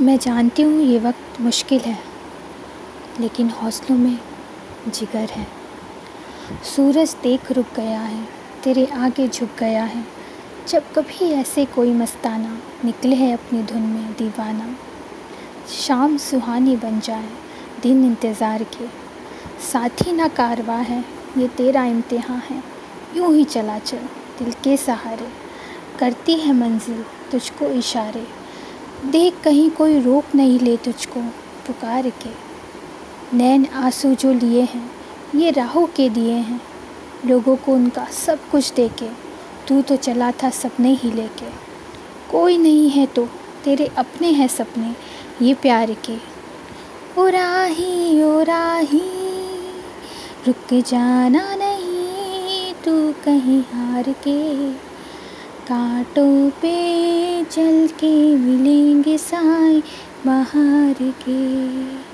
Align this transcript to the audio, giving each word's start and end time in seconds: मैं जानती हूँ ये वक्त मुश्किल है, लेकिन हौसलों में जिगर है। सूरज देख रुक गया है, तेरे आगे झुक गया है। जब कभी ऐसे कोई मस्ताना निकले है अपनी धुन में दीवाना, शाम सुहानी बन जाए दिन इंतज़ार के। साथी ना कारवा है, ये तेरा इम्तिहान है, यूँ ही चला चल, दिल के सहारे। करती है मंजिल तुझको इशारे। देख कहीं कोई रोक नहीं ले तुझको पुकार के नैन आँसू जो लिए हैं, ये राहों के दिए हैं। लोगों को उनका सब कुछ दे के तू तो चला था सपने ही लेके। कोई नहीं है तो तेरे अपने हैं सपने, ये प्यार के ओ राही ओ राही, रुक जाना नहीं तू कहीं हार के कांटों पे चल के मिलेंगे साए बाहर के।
मैं 0.00 0.16
जानती 0.18 0.62
हूँ 0.62 0.82
ये 0.82 0.98
वक्त 0.98 1.40
मुश्किल 1.40 1.80
है, 1.80 1.98
लेकिन 3.20 3.50
हौसलों 3.50 3.96
में 3.96 4.18
जिगर 4.88 5.30
है। 5.30 5.46
सूरज 6.66 7.14
देख 7.22 7.50
रुक 7.52 7.74
गया 7.76 8.00
है, 8.00 8.24
तेरे 8.64 8.86
आगे 8.86 9.28
झुक 9.28 9.48
गया 9.58 9.84
है। 9.84 10.04
जब 10.68 10.92
कभी 10.92 11.30
ऐसे 11.32 11.64
कोई 11.66 11.92
मस्ताना 11.92 12.56
निकले 12.84 13.16
है 13.16 13.32
अपनी 13.32 13.62
धुन 13.62 13.82
में 13.82 14.12
दीवाना, 14.12 14.74
शाम 15.76 16.16
सुहानी 16.18 16.76
बन 16.76 17.00
जाए 17.00 17.28
दिन 17.82 18.04
इंतज़ार 18.04 18.62
के। 18.64 18.86
साथी 19.62 20.12
ना 20.12 20.28
कारवा 20.30 20.76
है, 20.76 21.04
ये 21.38 21.48
तेरा 21.48 21.84
इम्तिहान 21.86 22.42
है, 22.50 22.62
यूँ 23.16 23.34
ही 23.34 23.44
चला 23.46 23.78
चल, 23.78 24.08
दिल 24.38 24.52
के 24.64 24.76
सहारे। 24.78 25.32
करती 25.98 26.34
है 26.36 26.52
मंजिल 26.52 27.04
तुझको 27.32 27.66
इशारे। 27.68 28.26
देख 29.04 29.34
कहीं 29.44 29.70
कोई 29.70 30.00
रोक 30.00 30.34
नहीं 30.34 30.58
ले 30.60 30.76
तुझको 30.76 31.20
पुकार 31.66 32.08
के 32.22 32.30
नैन 33.36 33.66
आँसू 33.66 34.14
जो 34.14 34.32
लिए 34.32 34.62
हैं, 34.62 34.90
ये 35.34 35.50
राहों 35.50 35.86
के 35.86 36.08
दिए 36.08 36.32
हैं। 36.32 36.60
लोगों 37.26 37.56
को 37.56 37.72
उनका 37.72 38.04
सब 38.04 38.48
कुछ 38.50 38.72
दे 38.72 38.88
के 38.88 39.08
तू 39.68 39.80
तो 39.82 39.96
चला 39.96 40.30
था 40.32 40.50
सपने 40.50 40.92
ही 40.94 41.10
लेके। 41.10 41.50
कोई 42.30 42.58
नहीं 42.58 42.88
है 42.90 43.06
तो 43.06 43.28
तेरे 43.64 43.86
अपने 43.96 44.30
हैं 44.30 44.48
सपने, 44.48 44.94
ये 45.42 45.54
प्यार 45.54 45.94
के 46.08 46.16
ओ 47.18 47.26
राही 47.28 48.22
ओ 48.22 48.40
राही, 48.42 49.00
रुक 50.46 50.74
जाना 50.82 51.54
नहीं 51.54 52.74
तू 52.84 53.12
कहीं 53.24 53.60
हार 53.62 54.12
के 54.26 54.72
कांटों 55.68 56.50
पे 56.50 56.72
चल 57.52 57.88
के 58.00 58.36
मिलेंगे 58.36 59.18
साए 59.18 59.82
बाहर 60.26 60.94
के। 61.00 62.11